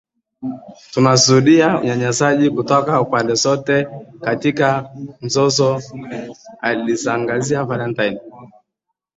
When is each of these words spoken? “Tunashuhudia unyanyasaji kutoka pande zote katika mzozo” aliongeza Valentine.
“Tunashuhudia 0.91 1.79
unyanyasaji 1.79 2.49
kutoka 2.49 3.03
pande 3.05 3.33
zote 3.33 3.87
katika 4.21 4.89
mzozo” 5.21 5.81
aliongeza 6.61 7.63
Valentine. 7.65 8.19